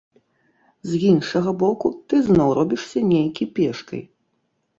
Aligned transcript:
З 0.91 1.01
іншага 1.11 1.53
боку, 1.63 1.91
ты 2.07 2.15
зноў 2.29 2.49
робішся 2.59 2.99
нейкі 3.13 3.49
пешкай. 3.61 4.01